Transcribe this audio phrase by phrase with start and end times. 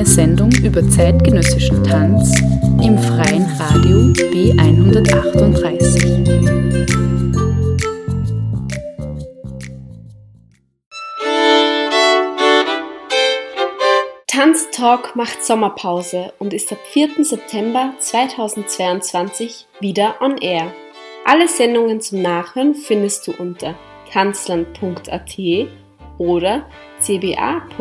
[0.00, 2.32] Eine Sendung über zeitgenössischen Tanz
[2.82, 3.98] im freien Radio
[4.32, 6.56] B138.
[14.26, 17.22] Tanztalk macht Sommerpause und ist ab 4.
[17.22, 20.72] September 2022 wieder on air.
[21.26, 23.74] Alle Sendungen zum Nachhören findest du unter
[24.10, 25.36] tanzland.at
[26.20, 26.66] oder
[27.00, 27.78] cba.fro.at.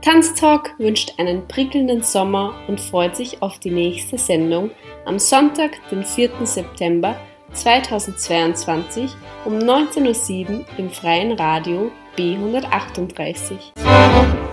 [0.00, 4.70] Tanztalk wünscht einen prickelnden Sommer und freut sich auf die nächste Sendung
[5.04, 6.30] am Sonntag, den 4.
[6.44, 7.16] September
[7.54, 9.10] 2022
[9.44, 14.45] um 19.07 Uhr im freien Radio B138.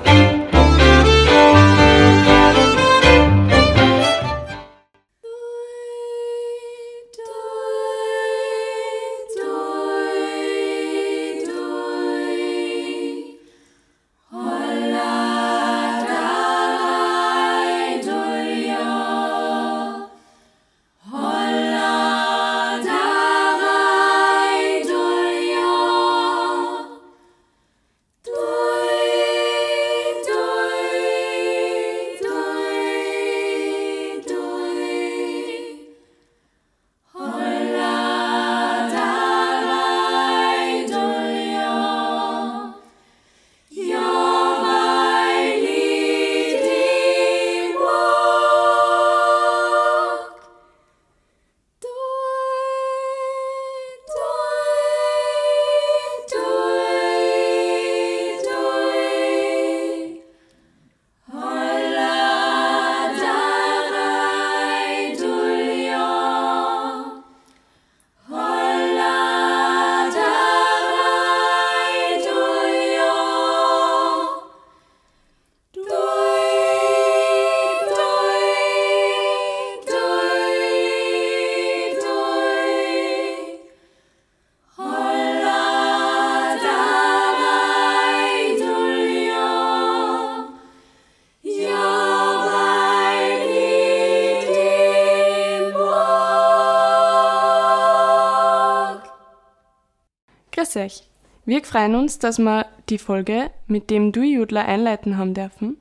[101.45, 105.75] Wir freuen uns, dass wir die Folge mit dem Du-Judler einleiten haben dürfen.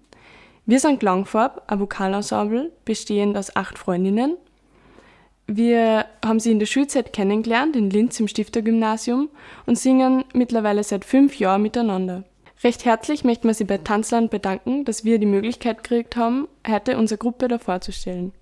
[0.67, 4.37] Wir sind Klangfarb, ein Vokalensemble, bestehend aus acht Freundinnen.
[5.47, 9.29] Wir haben sie in der Schulzeit kennengelernt, in Linz im Stiftergymnasium
[9.67, 12.25] und singen mittlerweile seit fünf Jahren miteinander.
[12.65, 16.97] Recht herzlich möchten wir sie bei Tanzland bedanken, dass wir die Möglichkeit gekriegt haben, heute
[16.97, 18.33] unsere Gruppe da vorzustellen.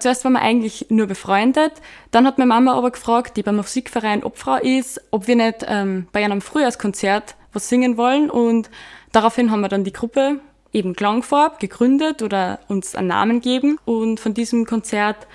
[0.00, 1.72] Zuerst waren wir eigentlich nur befreundet.
[2.10, 6.08] Dann hat meine Mama aber gefragt, die beim Musikverein Obfrau ist, ob wir nicht ähm,
[6.12, 8.28] bei einem Frühjahrskonzert was singen wollen.
[8.28, 8.70] Und
[9.12, 10.40] daraufhin haben wir dann die Gruppe
[10.72, 13.78] eben Klangfarb gegründet oder uns einen Namen gegeben.
[13.84, 15.28] Und von diesem Konzert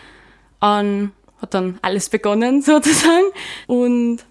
[0.59, 3.28] an hat dann alles begonnen sozusagen.
[3.66, 4.25] Und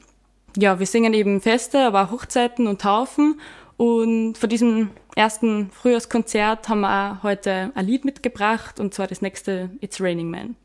[0.59, 3.41] ja, wir singen eben Feste, aber auch Hochzeiten und Taufen.
[3.79, 9.21] Und von diesem ersten Frühjahrskonzert haben wir auch heute ein Lied mitgebracht, und zwar das
[9.21, 10.57] nächste It's Raining Man.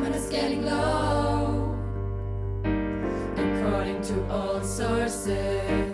[0.00, 1.76] Barometer is getting low.
[2.64, 5.89] According to all sources,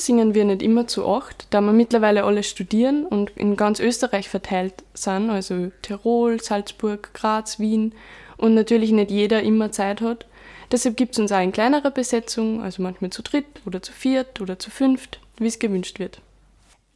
[0.00, 4.28] singen wir nicht immer zu acht, da wir mittlerweile alle studieren und in ganz Österreich
[4.28, 7.92] verteilt sind, also Tirol, Salzburg, Graz, Wien
[8.36, 10.26] und natürlich nicht jeder immer Zeit hat.
[10.72, 14.40] Deshalb gibt es uns auch in kleinerer Besetzung, also manchmal zu dritt oder zu viert
[14.40, 16.20] oder zu fünft, wie es gewünscht wird.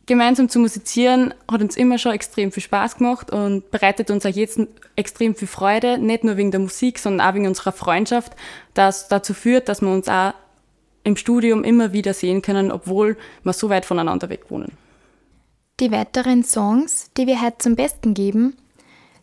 [0.07, 4.31] Gemeinsam zu musizieren hat uns immer schon extrem viel Spaß gemacht und bereitet uns auch
[4.31, 4.61] jetzt
[4.97, 8.35] extrem viel Freude, nicht nur wegen der Musik, sondern auch wegen unserer Freundschaft,
[8.75, 10.35] das dazu führt, dass wir uns auch
[11.05, 14.73] im Studium immer wieder sehen können, obwohl wir so weit voneinander weg wohnen.
[15.81, 18.57] Die weiteren Songs, die wir heute zum Besten geben,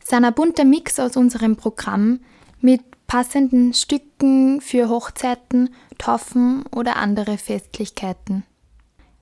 [0.03, 2.19] sind ein bunter Mix aus unserem Programm
[2.59, 8.43] mit passenden Stücken für Hochzeiten, Taufen oder andere Festlichkeiten.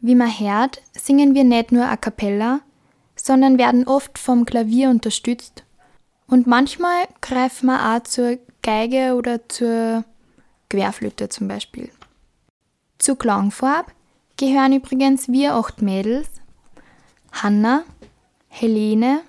[0.01, 2.61] Wie man hört, singen wir nicht nur a cappella,
[3.15, 5.63] sondern werden oft vom Klavier unterstützt
[6.29, 10.05] und manchmal greifen wir auch zur Geige oder zur
[10.69, 11.89] Querflöte zum Beispiel.
[12.99, 13.93] Zu Klangfarb
[14.37, 16.29] gehören übrigens wir acht Mädels
[17.31, 17.83] Hanna,
[18.49, 19.21] Helene,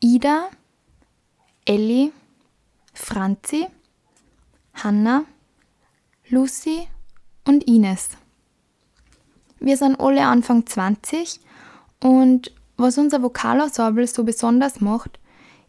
[0.00, 0.50] Ida,
[1.64, 2.12] Elli,
[2.92, 3.66] Franzi,
[4.74, 5.24] Hanna,
[6.28, 6.86] Lucy
[7.46, 8.10] und Ines.
[9.60, 11.40] Wir sind alle Anfang 20
[12.02, 15.18] und was unser Vokalensemble so besonders macht,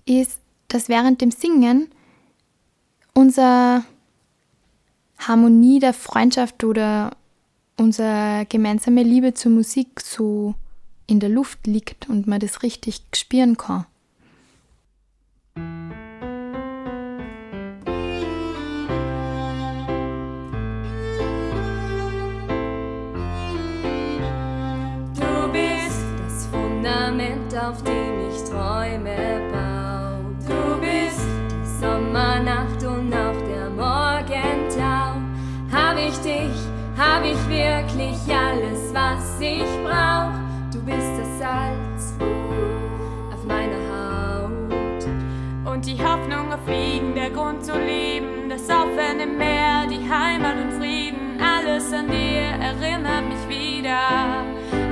[0.05, 1.89] ist, dass während dem Singen
[3.13, 3.83] unser
[5.19, 7.11] Harmonie der Freundschaft oder
[7.77, 10.55] unsere gemeinsame Liebe zur Musik so
[11.07, 13.85] in der Luft liegt und man das richtig spüren kann.
[25.15, 27.98] Du bist das Fundament, auf dem
[38.31, 40.31] alles, was ich brauch.
[40.71, 42.13] Du bist das Salz
[43.33, 45.03] auf meiner Haut.
[45.71, 50.73] Und die Hoffnung auf Fliegen, der Grund zu leben, das offene Meer, die Heimat und
[50.79, 53.99] Frieden, alles an dir erinnert mich wieder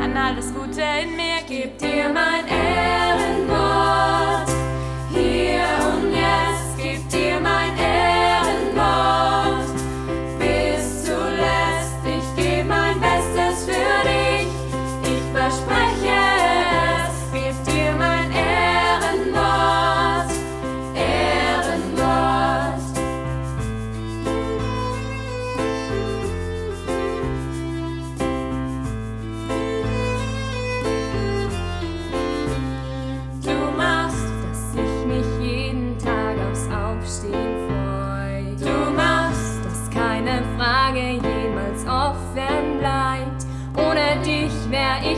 [0.01, 1.41] an alles Gute in mir.
[1.47, 4.49] Gib dir mein Ehrenwort.
[5.11, 7.76] Hier und jetzt gib dir mein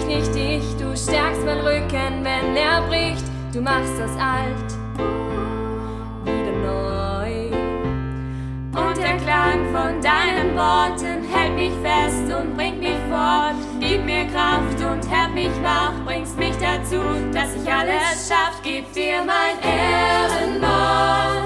[0.10, 0.64] nicht ich.
[0.78, 3.24] Du stärkst mein Rücken, wenn er bricht.
[3.54, 4.70] Du machst das alt
[6.26, 7.52] wieder neu.
[8.82, 13.56] Und der Klang von deinen Worten hält mich fest und bringt mich fort.
[13.80, 17.02] Gib mir Kraft und hält mich wach, bringst mich dazu,
[17.32, 18.60] dass ich alles schaff.
[18.64, 21.39] Gib dir mein Ehrenwort.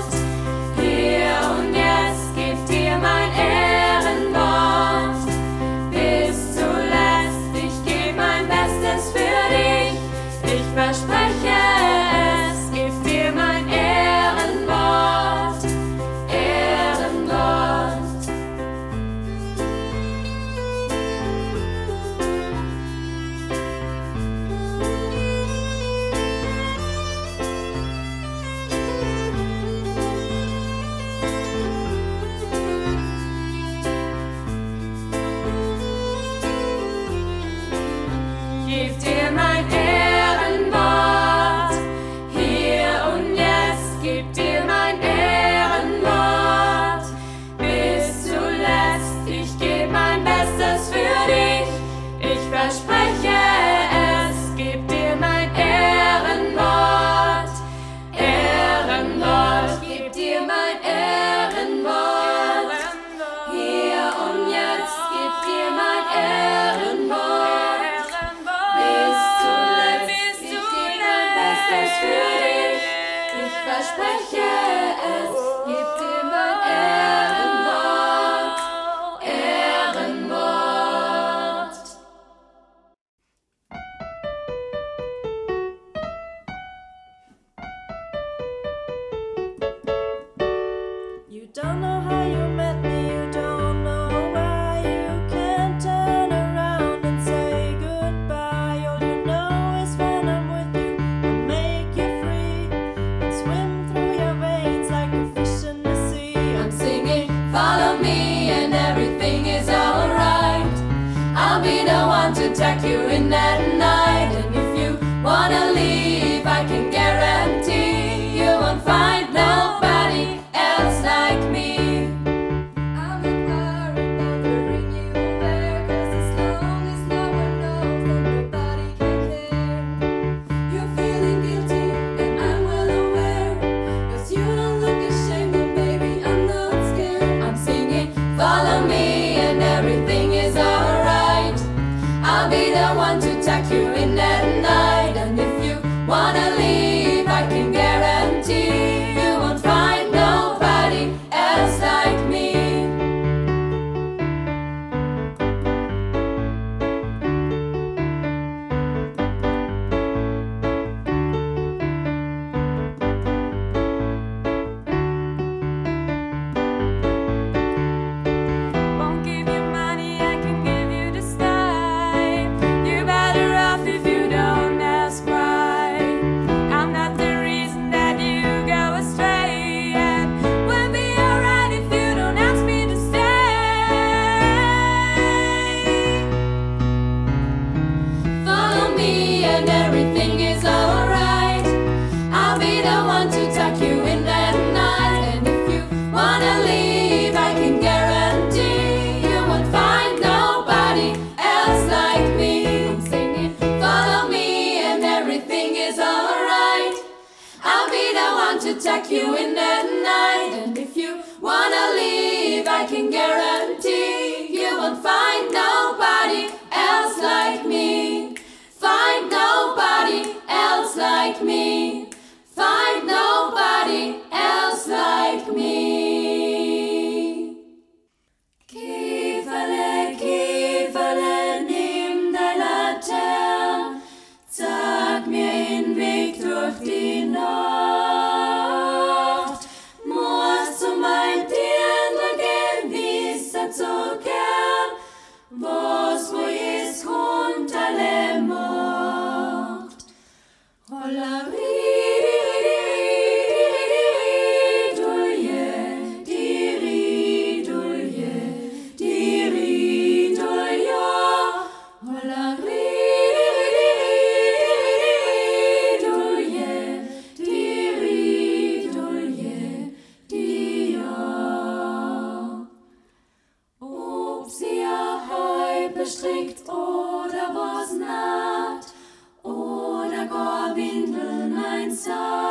[281.94, 282.43] inside.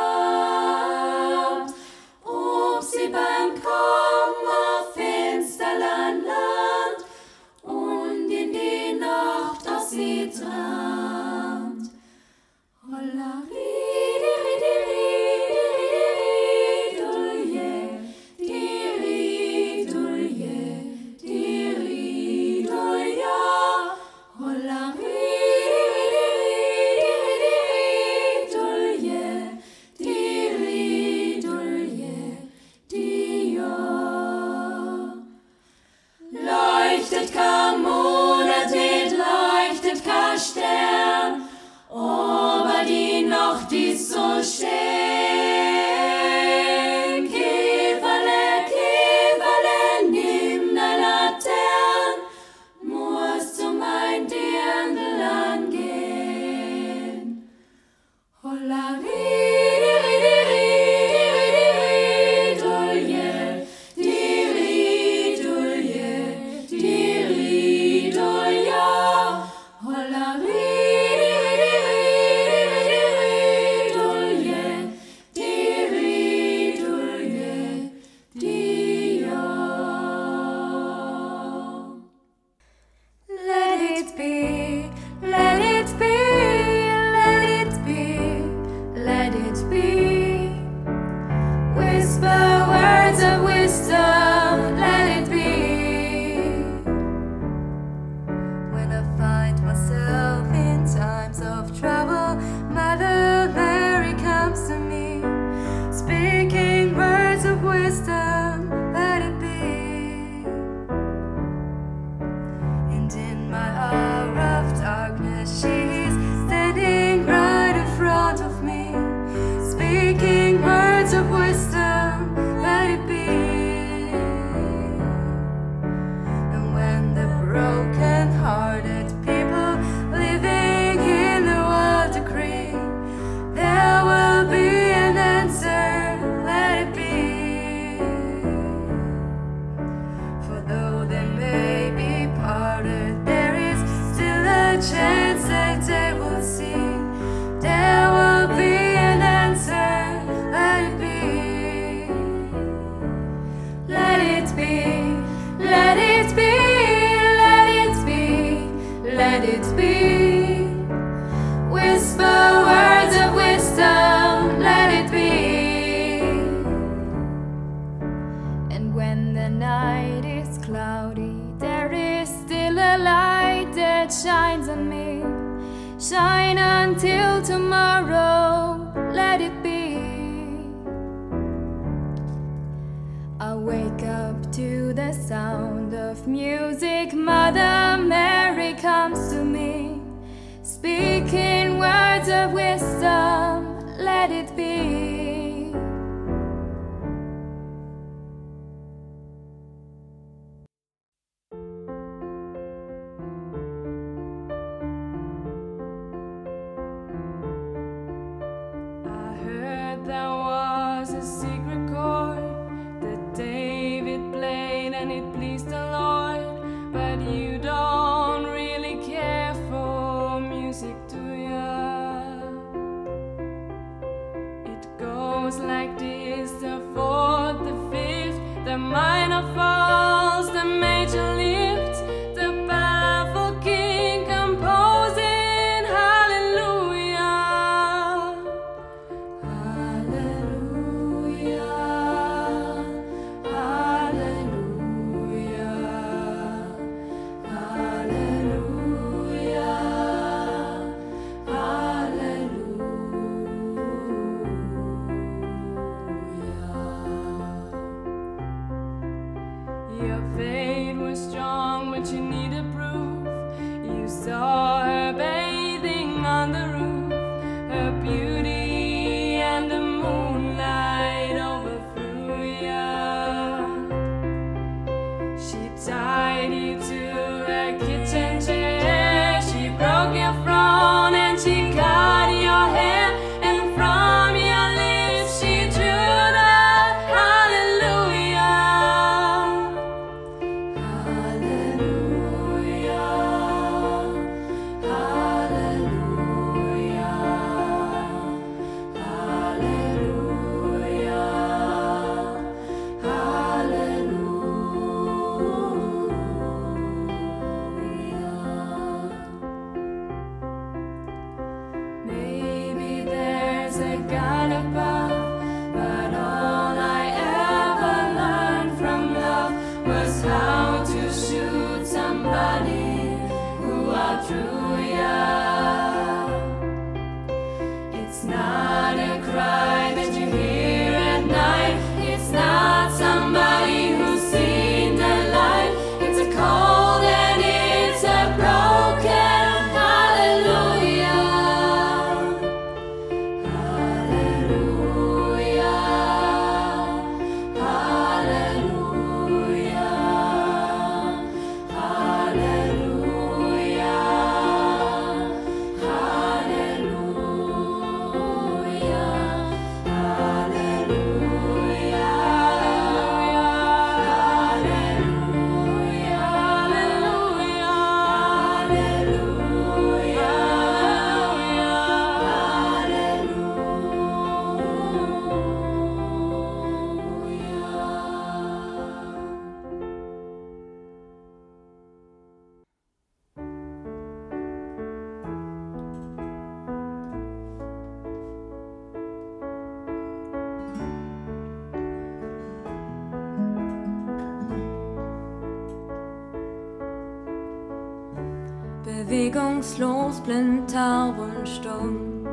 [399.63, 402.27] regungslos, blind, taub und stumm.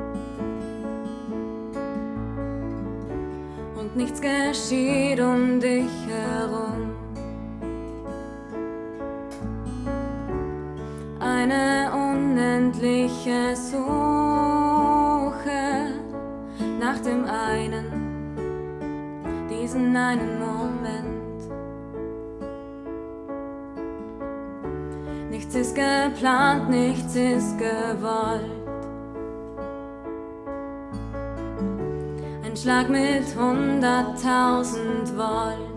[3.79, 6.91] Und nichts geschieht um dich herum.
[11.21, 13.81] Eine unendliche Suche
[16.81, 17.87] nach dem einen,
[19.49, 20.70] diesen einen Mond.
[25.61, 28.51] ist geplant, nichts ist gewollt.
[32.43, 35.69] Ein Schlag mit hunderttausend Volt.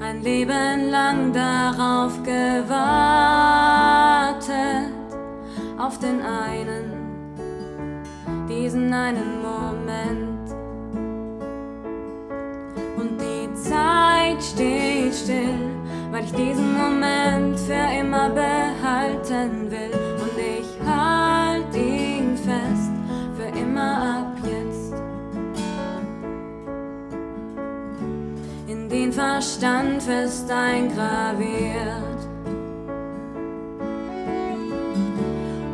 [0.00, 2.78] Ein Leben lang darauf gewartet,
[5.78, 6.94] auf den einen,
[8.48, 10.48] diesen einen Moment.
[12.96, 14.97] Und die Zeit steht
[16.18, 19.92] weil ich diesen Moment für immer behalten will.
[20.20, 22.90] Und ich halt ihn fest
[23.36, 24.94] für immer ab jetzt.
[28.66, 32.02] In den Verstand fest eingraviert.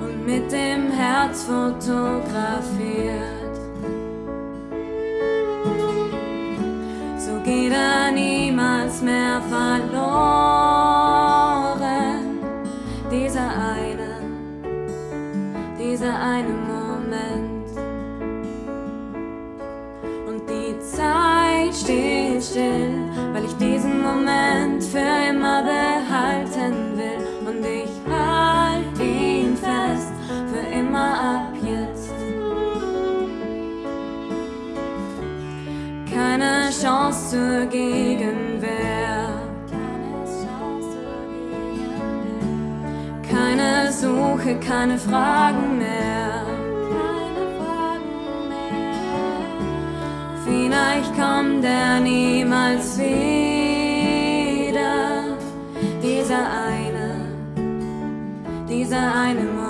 [0.03, 3.34] Und mit dem Herz fotografiert.
[7.45, 10.01] Geht er niemals mehr verloren.
[13.11, 14.23] Dieser eine,
[15.79, 17.69] dieser eine Moment.
[20.27, 22.95] Und die Zeit steht still,
[23.35, 26.04] weil ich diesen Moment für immer behalten
[36.81, 39.29] Chance zur Gegenwehr.
[43.31, 46.45] Keine Suche, keine Fragen mehr.
[50.45, 53.15] Vielleicht kommt er niemals wieder.
[56.03, 57.21] Dieser eine,
[58.69, 59.64] dieser eine Moment.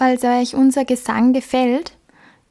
[0.00, 1.94] Falls euch unser Gesang gefällt,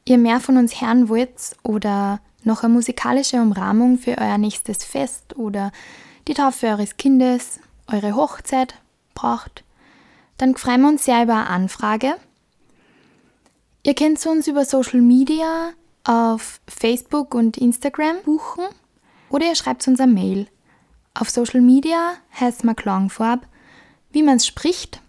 [0.04, 5.36] ihr mehr von uns hören wollt oder noch eine musikalische Umrahmung für euer nächstes Fest
[5.36, 5.72] oder
[6.28, 7.58] die Taufe eures Kindes,
[7.88, 8.76] eure Hochzeit
[9.14, 9.64] braucht,
[10.38, 12.14] dann freuen wir uns sehr über eine Anfrage.
[13.82, 15.70] Ihr könnt uns über Social Media
[16.04, 18.66] auf Facebook und Instagram buchen
[19.28, 20.46] oder ihr schreibt uns eine Mail.
[21.14, 23.44] Auf Social Media heißt man Klangfarb,
[24.12, 25.02] wie man es spricht,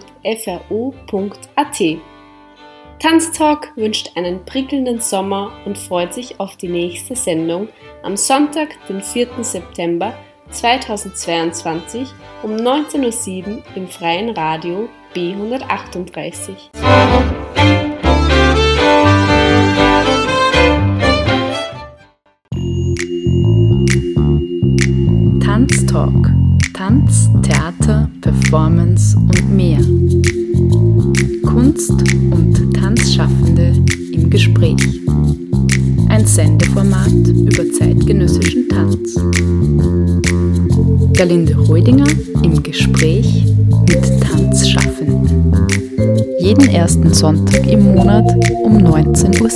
[3.00, 7.68] Tanztalk wünscht einen prickelnden Sommer und freut sich auf die nächste Sendung
[8.04, 9.42] am Sonntag, den 4.
[9.42, 10.16] September
[10.50, 12.06] 2022
[12.44, 16.70] um 19.07 Uhr im freien Radio B138.
[25.42, 26.30] Tanztalk.
[26.74, 29.78] Tanz, Theater, Performance und mehr.
[31.42, 33.72] Kunst und Tanzschaffende
[34.12, 35.00] im Gespräch.
[36.08, 39.14] Ein Sendeformat über zeitgenössischen Tanz.
[41.16, 42.06] Galinde Reudinger
[42.42, 43.46] im Gespräch
[43.88, 44.87] mit Tanzschaffenden.
[46.40, 48.24] Jeden ersten Sonntag im Monat
[48.64, 49.48] um 19.07 Uhr.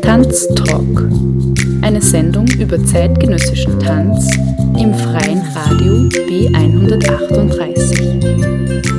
[0.00, 1.10] Tanztalk.
[1.82, 4.26] Eine Sendung über zeitgenössischen Tanz
[4.78, 8.95] im freien Radio B138.